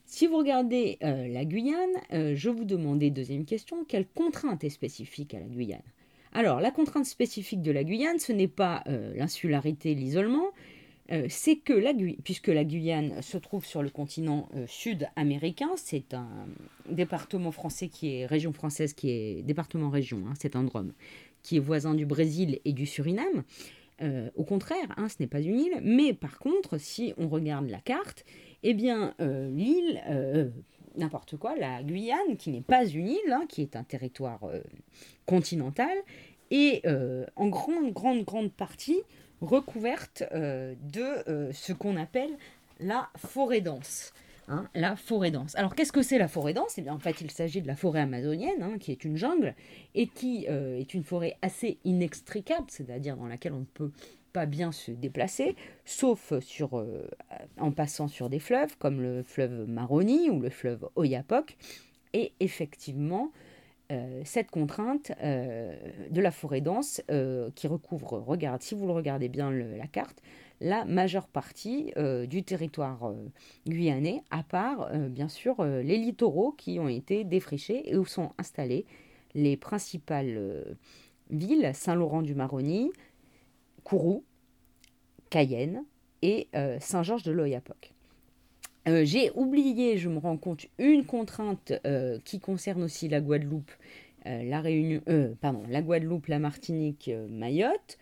Si 0.05 0.25
vous 0.25 0.37
regardez 0.37 0.97
euh, 1.03 1.27
la 1.27 1.43
Guyane, 1.43 2.35
je 2.35 2.49
vous 2.49 2.63
demandais, 2.63 3.09
deuxième 3.09 3.43
question, 3.43 3.83
quelle 3.83 4.07
contrainte 4.07 4.63
est 4.63 4.69
spécifique 4.69 5.33
à 5.33 5.39
la 5.39 5.47
Guyane? 5.47 5.81
Alors, 6.31 6.61
la 6.61 6.71
contrainte 6.71 7.05
spécifique 7.05 7.61
de 7.61 7.71
la 7.71 7.83
Guyane, 7.83 8.19
ce 8.19 8.31
n'est 8.31 8.47
pas 8.47 8.83
l'insularité, 8.87 9.95
l'isolement, 9.95 10.51
c'est 11.29 11.55
que 11.57 11.73
la 11.73 11.93
Guyane, 11.93 12.17
puisque 12.23 12.47
la 12.47 12.63
Guyane 12.63 13.21
se 13.21 13.37
trouve 13.37 13.65
sur 13.65 13.81
le 13.81 13.89
continent 13.89 14.49
sud-américain, 14.67 15.69
c'est 15.75 16.13
un 16.13 16.47
département 16.89 17.51
français 17.51 17.87
qui 17.87 18.15
est 18.15 18.25
région 18.25 18.51
française, 18.51 18.93
qui 18.93 19.09
est 19.09 19.41
département-région, 19.43 20.23
hein, 20.27 20.33
c'est 20.39 20.55
un 20.55 20.63
drôme, 20.63 20.93
qui 21.43 21.57
est 21.57 21.59
voisin 21.59 21.93
du 21.93 22.05
Brésil 22.05 22.59
et 22.65 22.73
du 22.73 22.85
Suriname. 22.85 23.43
au 24.35 24.43
contraire, 24.43 24.93
hein, 24.97 25.07
ce 25.07 25.15
n'est 25.19 25.27
pas 25.27 25.39
une 25.39 25.59
île, 25.59 25.79
mais 25.81 26.13
par 26.13 26.39
contre, 26.39 26.77
si 26.77 27.13
on 27.17 27.29
regarde 27.29 27.69
la 27.69 27.79
carte, 27.79 28.25
eh 28.63 28.73
bien, 28.73 29.13
euh, 29.21 29.49
l'île, 29.49 30.01
euh, 30.09 30.49
n'importe 30.95 31.37
quoi, 31.37 31.55
la 31.55 31.83
Guyane, 31.83 32.37
qui 32.37 32.49
n'est 32.49 32.61
pas 32.61 32.85
une 32.85 33.07
île, 33.07 33.31
hein, 33.31 33.45
qui 33.47 33.61
est 33.61 33.75
un 33.75 33.83
territoire 33.83 34.43
euh, 34.45 34.61
continental, 35.25 35.95
est 36.49 36.87
en 37.35 37.47
grande, 37.49 37.91
grande, 37.91 38.23
grande 38.23 38.53
partie 38.53 39.01
recouverte 39.41 40.23
de 40.31 41.51
ce 41.53 41.73
qu'on 41.73 41.97
appelle 41.97 42.31
la 42.79 43.09
forêt 43.17 43.61
dense. 43.61 44.13
Hein, 44.49 44.65
la 44.75 44.95
forêt 44.95 45.31
dense. 45.31 45.55
Alors 45.55 45.75
qu'est-ce 45.75 45.91
que 45.91 46.01
c'est 46.01 46.17
la 46.17 46.29
forêt 46.29 46.53
dense? 46.53 46.77
Eh 46.77 46.81
bien 46.81 46.93
en 46.93 46.99
fait 46.99 47.19
il 47.21 47.29
s'agit 47.31 47.61
de 47.61 47.67
la 47.67 47.75
forêt 47.75 47.99
amazonienne, 47.99 48.63
hein, 48.63 48.77
qui 48.79 48.91
est 48.91 49.03
une 49.03 49.17
jungle, 49.17 49.55
et 49.93 50.07
qui 50.07 50.45
est 50.45 50.93
une 50.93 51.03
forêt 51.03 51.37
assez 51.41 51.77
inextricable, 51.83 52.67
c'est-à-dire 52.69 53.17
dans 53.17 53.27
laquelle 53.27 53.53
on 53.53 53.59
ne 53.59 53.65
peut 53.65 53.91
bien 54.45 54.71
se 54.71 54.91
déplacer, 54.91 55.55
sauf 55.85 56.31
euh, 56.31 57.07
en 57.57 57.71
passant 57.71 58.07
sur 58.07 58.29
des 58.29 58.39
fleuves 58.39 58.77
comme 58.77 59.01
le 59.01 59.23
fleuve 59.23 59.67
Maroni 59.67 60.29
ou 60.29 60.39
le 60.39 60.49
fleuve 60.49 60.87
Oyapock. 60.95 61.57
Et 62.13 62.33
effectivement, 62.39 63.31
euh, 63.91 64.21
cette 64.25 64.51
contrainte 64.51 65.11
euh, 65.21 65.75
de 66.09 66.21
la 66.21 66.31
forêt 66.31 66.61
dense 66.61 67.01
qui 67.55 67.67
recouvre, 67.67 68.19
regarde, 68.19 68.61
si 68.61 68.75
vous 68.75 68.87
le 68.87 68.93
regardez 68.93 69.29
bien 69.29 69.51
la 69.51 69.87
carte, 69.87 70.21
la 70.59 70.85
majeure 70.85 71.27
partie 71.27 71.93
du 72.27 72.43
territoire 72.43 73.13
guyanais, 73.67 74.23
à 74.31 74.41
part 74.41 74.89
bien 75.09 75.27
sûr 75.27 75.63
les 75.63 75.97
littoraux 75.97 76.51
qui 76.51 76.79
ont 76.79 76.87
été 76.87 77.23
défrichés 77.23 77.89
et 77.91 77.95
où 77.95 78.05
sont 78.05 78.31
installées 78.39 78.85
les 79.35 79.55
principales 79.55 80.75
villes, 81.29 81.71
Saint-Laurent-du-Maroni, 81.73 82.91
Kourou, 83.83 84.23
Cayenne 85.29 85.83
et 86.21 86.47
euh, 86.55 86.77
Saint-Georges 86.79 87.23
de 87.23 87.31
l'Oyapock. 87.31 87.93
Euh, 88.87 89.03
j'ai 89.03 89.31
oublié, 89.35 89.97
je 89.97 90.09
me 90.09 90.17
rends 90.17 90.37
compte, 90.37 90.67
une 90.77 91.05
contrainte 91.05 91.73
euh, 91.85 92.19
qui 92.23 92.39
concerne 92.39 92.83
aussi 92.83 93.07
la 93.07 93.21
Guadeloupe, 93.21 93.71
la 94.25 94.59
Réunion, 94.59 95.01
pardon, 95.39 95.63
la 95.69 95.81
Guadeloupe, 95.81 96.27
la 96.27 96.37
Martinique, 96.37 97.09
Mayotte, 97.29 97.97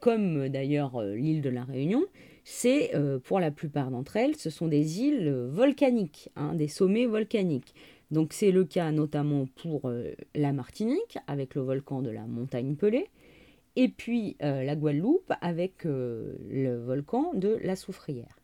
comme 0.00 0.48
d'ailleurs 0.48 1.02
l'île 1.02 1.42
de 1.42 1.50
la 1.50 1.62
Réunion. 1.62 2.02
C'est 2.42 2.90
pour 3.24 3.38
la 3.38 3.50
plupart 3.50 3.90
d'entre 3.90 4.16
elles, 4.16 4.34
ce 4.36 4.48
sont 4.48 4.66
des 4.66 5.02
îles 5.02 5.30
volcaniques, 5.50 6.30
hein, 6.36 6.54
des 6.54 6.68
sommets 6.68 7.04
volcaniques. 7.04 7.74
Donc 8.10 8.32
c'est 8.32 8.50
le 8.50 8.64
cas 8.64 8.92
notamment 8.92 9.44
pour 9.56 9.92
la 10.34 10.52
Martinique 10.54 11.18
avec 11.26 11.54
le 11.54 11.60
volcan 11.60 12.00
de 12.00 12.08
la 12.08 12.26
Montagne 12.26 12.74
Pelée, 12.74 13.10
et 13.76 13.88
puis 13.88 14.36
euh, 14.42 14.62
la 14.64 14.76
Guadeloupe 14.76 15.32
avec 15.40 15.86
euh, 15.86 16.34
le 16.50 16.76
volcan 16.76 17.32
de 17.34 17.58
la 17.62 17.76
Soufrière. 17.76 18.36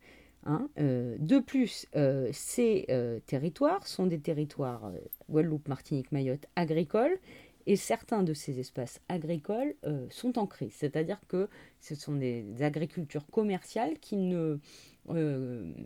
Hein. 0.49 0.69
Euh, 0.79 1.17
de 1.19 1.39
plus, 1.39 1.87
ces 2.33 2.87
territoires 3.27 3.87
sont 3.87 4.07
des 4.07 4.19
territoires, 4.19 4.91
Guadeloupe, 5.31 5.69
Martinique, 5.69 6.11
Mayotte, 6.13 6.47
agricoles, 6.57 7.19
et 7.67 7.77
certains 7.77 8.23
de 8.23 8.33
ces 8.33 8.59
espaces 8.59 9.01
agricoles 9.11 9.75
sont 10.09 10.39
en 10.39 10.47
crise, 10.47 10.73
c'est-à-dire 10.73 11.21
que 11.29 11.49
ce 11.81 11.95
sont 11.95 12.15
des 12.15 12.63
agricultures 12.63 13.27
commerciales 13.27 13.99
qui 13.99 14.17
ne 14.17 14.59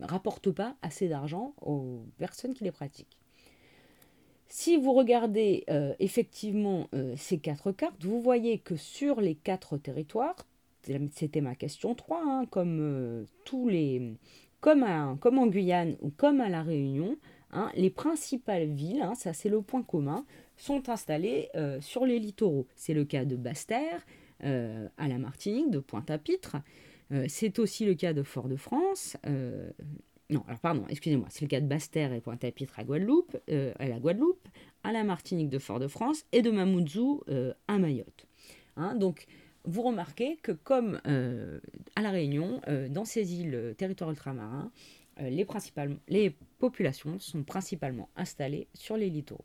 rapportent 0.00 0.52
pas 0.52 0.76
assez 0.80 1.08
d'argent 1.08 1.54
aux 1.60 2.06
personnes 2.18 2.54
qui 2.54 2.64
les 2.64 2.72
pratiquent. 2.72 3.18
Si 4.54 4.76
vous 4.76 4.92
regardez 4.92 5.64
euh, 5.70 5.94
effectivement 5.98 6.86
euh, 6.94 7.14
ces 7.16 7.38
quatre 7.38 7.72
cartes, 7.72 8.04
vous 8.04 8.20
voyez 8.20 8.58
que 8.58 8.76
sur 8.76 9.22
les 9.22 9.34
quatre 9.34 9.78
territoires, 9.78 10.36
c'était 11.12 11.40
ma 11.40 11.54
question 11.54 11.94
3, 11.94 12.22
hein, 12.22 12.44
comme, 12.50 12.78
euh, 12.78 13.24
tous 13.46 13.70
les, 13.70 14.12
comme, 14.62 15.18
comme, 15.20 15.38
en 15.38 15.46
Guyane 15.46 15.96
ou 16.00 16.08
comme 16.08 16.40
à 16.40 16.48
La 16.48 16.62
Réunion, 16.62 17.18
hein, 17.50 17.70
les 17.76 17.90
principales 17.90 18.68
villes, 18.68 19.02
hein, 19.02 19.14
ça 19.14 19.34
c'est 19.34 19.50
le 19.50 19.60
point 19.60 19.82
commun, 19.82 20.24
sont 20.56 20.88
installées 20.88 21.50
sur 21.80 22.06
les 22.06 22.18
littoraux. 22.18 22.66
C'est 22.76 22.94
le 22.94 23.04
cas 23.04 23.26
de 23.26 23.36
Basse-Terre, 23.36 24.06
à 24.40 25.08
la 25.08 25.18
Martinique, 25.18 25.70
de 25.70 25.80
Pointe-à-Pitre. 25.80 26.56
c'est 27.28 27.58
aussi 27.58 27.84
le 27.84 27.94
cas 27.94 28.12
de 28.12 28.22
Fort-de-France, 28.22 29.16
non, 30.32 30.42
alors 30.48 30.60
pardon, 30.60 30.84
excusez-moi, 30.88 31.26
c'est 31.30 31.42
le 31.42 31.48
cas 31.48 31.60
de 31.60 31.66
Basse-Terre 31.66 32.12
et 32.12 32.20
Pointe-à-Pitre 32.20 32.78
à 32.78 32.84
Guadeloupe, 32.84 33.36
euh, 33.50 33.72
à 33.78 33.86
la 33.86 33.98
Guadeloupe, 33.98 34.48
à 34.82 34.90
la 34.90 35.04
Martinique 35.04 35.50
de 35.50 35.58
Fort-de-France 35.58 36.24
et 36.32 36.40
de 36.40 36.50
Mamoudzou 36.50 37.22
euh, 37.28 37.52
à 37.68 37.78
Mayotte. 37.78 38.26
Hein, 38.76 38.94
donc, 38.94 39.26
vous 39.64 39.82
remarquez 39.82 40.38
que 40.42 40.52
comme 40.52 41.00
euh, 41.06 41.60
à 41.96 42.02
La 42.02 42.10
Réunion, 42.10 42.60
dans 42.90 43.04
ces 43.04 43.34
îles, 43.34 43.74
territoires 43.76 44.10
ultramarins, 44.10 44.70
les, 45.20 45.46
les 46.08 46.34
populations 46.58 47.18
sont 47.18 47.42
principalement 47.42 48.08
installées 48.16 48.66
sur 48.74 48.96
les 48.96 49.10
littoraux. 49.10 49.44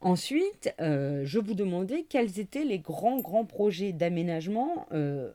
Ensuite, 0.00 0.72
je 0.78 1.38
vous 1.38 1.54
demandais 1.54 2.04
quels 2.08 2.38
étaient 2.38 2.64
les 2.64 2.78
grands, 2.78 3.20
grands 3.20 3.44
projets 3.44 3.92
d'aménagement 3.92 4.86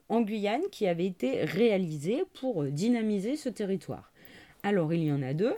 en 0.08 0.20
Guyane 0.22 0.62
qui 0.70 0.86
avaient 0.86 1.06
été 1.06 1.44
réalisés 1.44 2.22
pour 2.34 2.64
dynamiser 2.64 3.36
ce 3.36 3.48
territoire. 3.48 4.12
Alors, 4.62 4.92
il 4.94 5.04
y 5.04 5.12
en 5.12 5.22
a 5.22 5.34
deux. 5.34 5.54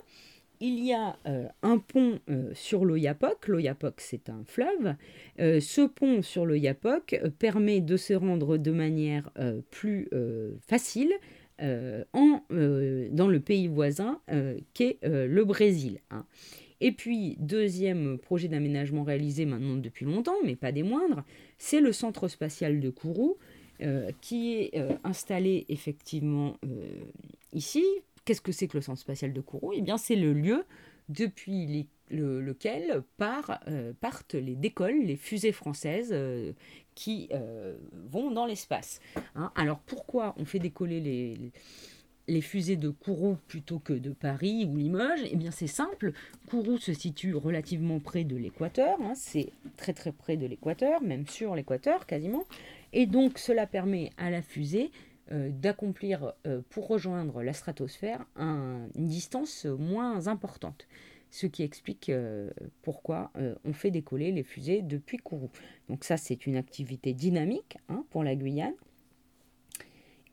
Il 0.59 0.83
y 0.83 0.93
a 0.93 1.17
euh, 1.27 1.47
un 1.61 1.77
pont 1.77 2.19
euh, 2.29 2.51
sur 2.53 2.83
l'Oyapock. 2.83 3.47
L'Oyapock, 3.47 3.95
c'est 3.97 4.29
un 4.29 4.43
fleuve. 4.45 4.95
Euh, 5.39 5.59
ce 5.59 5.81
pont 5.81 6.21
sur 6.21 6.45
l'Oyapock 6.45 7.19
permet 7.37 7.79
de 7.79 7.95
se 7.95 8.13
rendre 8.13 8.57
de 8.57 8.71
manière 8.71 9.31
plus 9.69 10.09
facile 10.61 11.13
en, 11.59 12.41
dans 12.49 13.27
le 13.27 13.39
pays 13.39 13.67
voisin 13.67 14.21
qu'est 14.73 14.99
le 15.03 15.43
Brésil. 15.43 15.99
Hein. 16.11 16.25
Et 16.79 16.91
puis, 16.91 17.35
deuxième 17.39 18.17
projet 18.19 18.47
d'aménagement 18.47 19.03
réalisé 19.03 19.45
maintenant 19.45 19.75
depuis 19.75 20.05
longtemps, 20.05 20.35
mais 20.45 20.55
pas 20.55 20.71
des 20.71 20.83
moindres, 20.83 21.23
c'est 21.57 21.81
le 21.81 21.91
centre 21.91 22.27
spatial 22.27 22.79
de 22.79 22.89
Kourou, 22.89 23.37
qui 24.21 24.53
est 24.53 24.79
installé 25.03 25.65
effectivement 25.69 26.57
ici. 27.53 27.83
Qu'est-ce 28.27 28.41
que 28.41 28.51
c'est 28.51 28.67
que 28.67 28.75
le 28.75 28.81
centre 28.81 28.99
spatial 28.99 29.31
de 29.31 29.39
Kourou? 29.39 29.71
Eh 29.71 29.79
bien, 29.79 29.97
c'est 29.97 30.17
le 30.17 30.33
lieu 30.33 30.65
depuis 31.07 31.87
lequel 32.09 33.01
partent 33.17 34.33
les 34.33 34.55
décolles, 34.55 35.05
les 35.05 35.15
fusées 35.15 35.53
françaises 35.53 36.13
qui 36.93 37.29
euh, 37.31 37.77
vont 37.93 38.29
dans 38.29 38.45
l'espace. 38.45 38.99
Hein. 39.35 39.53
Alors 39.55 39.79
pourquoi 39.79 40.35
on 40.37 40.43
fait 40.43 40.59
décoller 40.59 41.53
les, 42.27 42.41
fusées 42.41 42.75
de 42.75 42.89
Kourou 42.89 43.37
plutôt 43.47 43.79
que 43.79 43.93
de 43.93 44.11
Paris 44.11 44.65
ou 44.69 44.75
Limoges? 44.75 45.21
Eh 45.31 45.37
bien 45.37 45.51
c'est 45.51 45.67
simple, 45.67 46.11
Kourou 46.49 46.77
se 46.79 46.91
situe 46.91 47.33
relativement 47.33 48.01
près 48.01 48.25
de 48.25 48.35
l'équateur, 48.35 48.97
hein. 49.01 49.13
c'est 49.15 49.53
très 49.77 49.93
très 49.93 50.11
près 50.11 50.35
de 50.35 50.45
l'équateur, 50.45 51.01
même 51.01 51.25
sur 51.27 51.55
l'équateur 51.55 52.05
quasiment, 52.05 52.45
et 52.91 53.05
donc 53.05 53.37
cela 53.37 53.67
permet 53.67 54.09
à 54.17 54.29
la 54.29 54.41
fusée 54.41 54.91
euh, 54.91 55.16
d'accomplir 55.31 56.33
euh, 56.45 56.61
pour 56.69 56.87
rejoindre 56.87 57.43
la 57.43 57.53
stratosphère 57.53 58.25
une 58.37 59.07
distance 59.07 59.65
moins 59.65 60.27
importante 60.27 60.87
ce 61.29 61.45
qui 61.45 61.63
explique 61.63 62.09
euh, 62.09 62.49
pourquoi 62.81 63.31
euh, 63.37 63.55
on 63.65 63.73
fait 63.73 63.91
décoller 63.91 64.31
les 64.31 64.43
fusées 64.43 64.81
depuis 64.81 65.17
Kourou. 65.17 65.49
Donc 65.89 66.03
ça, 66.03 66.17
c'est 66.17 66.45
une 66.45 66.55
activité 66.55 67.13
dynamique 67.13 67.77
hein, 67.89 68.05
pour 68.09 68.23
la 68.23 68.35
Guyane. 68.35 68.73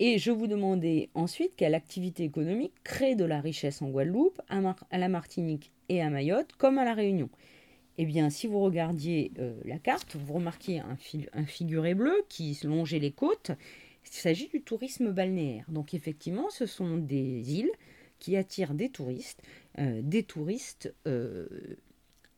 Et 0.00 0.18
je 0.18 0.30
vous 0.30 0.46
demandais 0.46 1.08
ensuite 1.14 1.52
quelle 1.56 1.74
activité 1.74 2.24
économique 2.24 2.72
crée 2.82 3.14
de 3.14 3.24
la 3.24 3.40
richesse 3.40 3.80
en 3.80 3.88
Guadeloupe, 3.88 4.40
à, 4.48 4.98
la 4.98 5.08
Martinique 5.08 5.70
et 5.88 6.02
à 6.02 6.10
Mayotte, 6.10 6.52
comme 6.58 6.78
à 6.78 6.84
la 6.84 6.94
Réunion. 6.94 7.28
Eh 7.96 8.06
bien, 8.06 8.28
si 8.28 8.48
vous 8.48 8.58
regardiez 8.58 9.30
euh, 9.38 9.54
la 9.64 9.78
carte, 9.78 10.16
vous 10.16 10.34
remarquez 10.34 10.80
un, 10.80 10.98
un, 11.32 11.44
figuré 11.44 11.94
bleu 11.94 12.24
qui 12.28 12.58
longeait 12.64 12.98
les 12.98 13.12
côtes. 13.12 13.52
Il 14.06 14.16
s'agit 14.16 14.49
du 14.49 14.62
tourisme 14.62 15.12
balnéaire. 15.12 15.64
Donc 15.68 15.94
effectivement, 15.94 16.50
ce 16.50 16.66
sont 16.66 16.96
des 16.96 17.54
îles 17.54 17.73
qui 18.18 18.37
attirent 18.37 18.75
des 18.75 18.90
touristes 18.90 19.42
euh, 19.80 20.00
des 20.02 20.23
touristes, 20.23 20.94
euh, 21.08 21.49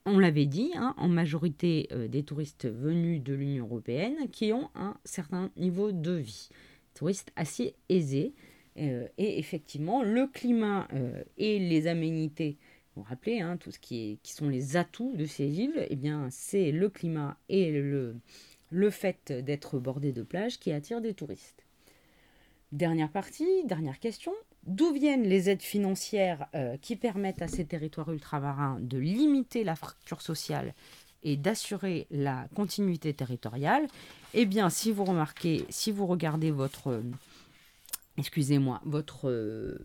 on 0.06 0.18
l'avait 0.18 0.46
dit, 0.46 0.70
hein, 0.75 0.94
en 0.96 1.08
majorité 1.08 1.87
euh, 1.92 2.08
des 2.08 2.23
touristes 2.23 2.66
venus 2.66 3.23
de 3.23 3.35
l'Union 3.35 3.66
européenne 3.66 4.16
qui 4.32 4.54
ont 4.54 4.70
un 4.75 4.96
certain 5.04 5.50
niveau 5.56 5.92
de 5.92 6.12
vie, 6.12 6.49
touristes 6.94 7.32
assez 7.37 7.75
aisés. 7.88 8.32
et 8.76 9.38
effectivement, 9.38 10.02
le 10.02 10.26
climat 10.26 10.87
et 11.38 11.58
les 11.58 11.87
aménités 11.87 12.58
vous 12.94 13.02
vous 13.02 13.08
rappelez, 13.08 13.40
hein, 13.40 13.58
tout 13.58 13.70
ce 13.70 13.78
qui, 13.78 14.12
est, 14.12 14.16
qui 14.23 14.32
sont 14.32 14.49
les 14.49 14.76
atouts 14.78 15.14
de 15.16 15.26
ces 15.26 15.61
îles, 15.61 15.87
eh 15.90 15.96
bien, 15.96 16.28
c'est 16.30 16.73
le 16.73 16.88
climat 16.88 17.38
et 17.50 17.70
le, 17.70 18.16
le 18.70 18.90
fait 18.90 19.32
d'être 19.32 19.78
bordé 19.78 20.12
de 20.12 20.23
plages 20.23 20.58
qui 20.58 20.73
attire 20.73 21.00
des 21.00 21.14
touristes. 21.14 21.64
Dernière 22.73 23.11
partie, 23.11 23.64
dernière 23.64 24.00
question. 24.00 24.32
D'où 24.64 24.92
viennent 24.92 25.23
les 25.23 25.49
aides 25.49 25.62
financières 25.62 26.49
euh, 26.54 26.76
qui 26.78 26.96
permettent 26.96 27.42
à 27.42 27.49
ces 27.49 27.64
territoires 27.64 28.12
ultramarins 28.12 28.78
de 28.80 28.99
limiter 28.99 29.62
la 29.62 29.76
fracture 29.76 30.20
sociale 30.20 30.75
et 31.23 31.37
d'assurer 31.37 32.08
la 32.11 32.49
continuité 32.56 33.14
territoriale? 33.14 33.87
Eh 34.35 34.44
bien, 34.44 34.68
si 34.68 34.90
vous 34.90 35.04
remarquez, 35.04 35.64
si 35.68 35.92
vous 35.92 36.06
regardez 36.06 36.50
votre, 36.50 36.88
euh, 36.88 37.02
excusez-moi, 38.18 38.80
votre, 38.85 39.30
euh, 39.30 39.78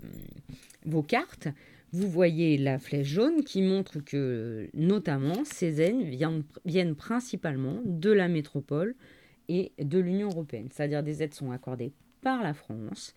vos 0.85 1.03
cartes, 1.03 1.47
vous 1.93 2.09
voyez 2.09 2.57
la 2.57 2.79
flèche 2.79 3.07
jaune 3.07 3.43
qui 3.43 3.61
montre 3.61 3.99
que, 3.99 4.69
notamment, 4.73 5.43
ces 5.43 5.81
aides 5.81 6.03
viennent, 6.65 6.95
principalement 6.95 7.81
de 7.83 8.11
la 8.11 8.27
métropole 8.27 8.95
et 9.49 9.73
de 9.77 9.99
l'Union 9.99 10.29
européenne. 10.29 10.69
C'est-à-dire 10.71 11.03
des 11.03 11.21
aides 11.21 11.33
sont 11.33 11.51
accordées 11.51 11.91
par 12.21 12.43
la 12.43 12.53
France, 12.53 13.13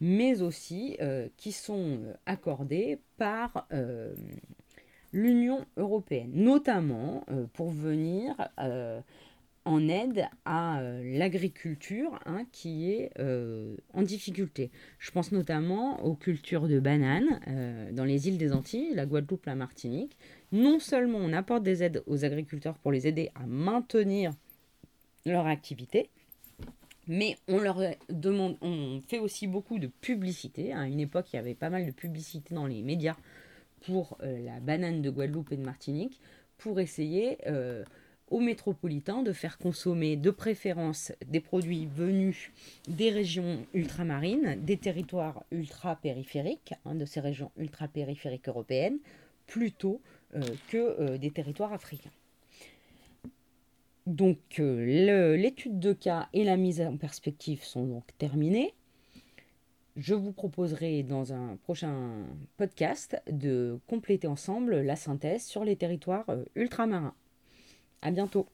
mais 0.00 0.42
aussi 0.42 0.96
euh, 1.00 1.28
qui 1.36 1.52
sont 1.52 2.00
euh, 2.02 2.12
accordées 2.26 2.98
par 3.16 3.66
euh, 3.72 4.14
l'Union 5.12 5.64
européenne, 5.78 6.32
notamment 6.34 7.24
pour 7.54 7.70
venir 7.70 8.34
en 9.68 9.88
aide 9.88 10.26
à 10.44 10.82
l'agriculture 11.02 12.18
hein, 12.26 12.44
qui 12.52 12.90
est 12.90 13.12
en 13.18 14.02
difficulté. 14.02 14.70
Je 14.98 15.10
pense 15.10 15.32
notamment 15.32 16.04
aux 16.04 16.14
cultures 16.14 16.68
de 16.68 16.80
bananes 16.80 17.40
dans 17.92 18.04
les 18.04 18.28
îles 18.28 18.38
des 18.38 18.52
Antilles, 18.52 18.94
la 18.94 19.06
Guadeloupe, 19.06 19.46
la 19.46 19.54
Martinique. 19.54 20.16
Non 20.52 20.78
seulement 20.78 21.18
on 21.18 21.32
apporte 21.32 21.62
des 21.62 21.82
aides 21.82 22.02
aux 22.06 22.24
agriculteurs 22.24 22.78
pour 22.78 22.92
les 22.92 23.06
aider 23.06 23.30
à 23.34 23.46
maintenir 23.46 24.32
leur 25.26 25.46
activité, 25.46 26.10
mais 27.06 27.36
on 27.48 27.58
leur 27.58 27.80
demande, 28.10 28.56
on 28.60 29.00
fait 29.08 29.18
aussi 29.18 29.46
beaucoup 29.46 29.78
de 29.78 29.86
publicité. 29.86 30.72
À 30.72 30.86
une 30.86 31.00
époque, 31.00 31.32
il 31.32 31.36
y 31.36 31.38
avait 31.38 31.54
pas 31.54 31.70
mal 31.70 31.86
de 31.86 31.90
publicité 31.90 32.54
dans 32.54 32.66
les 32.66 32.82
médias 32.82 33.16
pour 33.86 34.18
euh, 34.22 34.38
la 34.44 34.60
banane 34.60 35.02
de 35.02 35.10
Guadeloupe 35.10 35.52
et 35.52 35.56
de 35.56 35.64
Martinique, 35.64 36.20
pour 36.58 36.80
essayer 36.80 37.38
euh, 37.46 37.84
aux 38.30 38.40
métropolitains 38.40 39.22
de 39.22 39.32
faire 39.32 39.58
consommer 39.58 40.16
de 40.16 40.30
préférence 40.30 41.12
des 41.26 41.40
produits 41.40 41.86
venus 41.86 42.50
des 42.88 43.10
régions 43.10 43.64
ultramarines, 43.74 44.58
des 44.62 44.76
territoires 44.76 45.44
ultra-périphériques, 45.50 46.74
hein, 46.84 46.94
de 46.94 47.04
ces 47.04 47.20
régions 47.20 47.50
ultra-périphériques 47.56 48.48
européennes, 48.48 48.98
plutôt 49.46 50.00
euh, 50.34 50.42
que 50.68 51.16
des 51.16 51.30
territoires 51.30 51.72
africains. 51.72 52.10
Donc 54.08 54.58
euh, 54.58 55.36
l'étude 55.36 55.78
de 55.78 55.92
cas 55.92 56.30
et 56.32 56.42
la 56.42 56.56
mise 56.56 56.80
en 56.80 56.96
perspective 56.96 57.62
sont 57.62 57.84
donc 57.84 58.04
terminées. 58.16 58.72
Je 59.96 60.14
vous 60.14 60.32
proposerai 60.32 61.02
dans 61.02 61.34
un 61.34 61.56
prochain 61.56 62.24
podcast 62.56 63.20
de 63.30 63.78
compléter 63.86 64.26
ensemble 64.26 64.80
la 64.80 64.96
synthèse 64.96 65.44
sur 65.44 65.62
les 65.62 65.76
territoires 65.76 66.24
euh, 66.30 66.46
ultramarins. 66.54 67.12
À 68.02 68.10
bientôt. 68.10 68.48